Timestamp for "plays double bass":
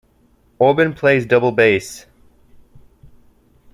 0.95-2.07